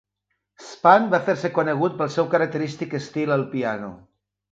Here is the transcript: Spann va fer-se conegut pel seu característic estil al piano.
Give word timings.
Spann 0.67 1.03
va 1.11 1.19
fer-se 1.27 1.51
conegut 1.57 1.99
pel 1.99 2.09
seu 2.13 2.29
característic 2.31 2.97
estil 3.01 3.35
al 3.37 3.45
piano. 3.53 3.93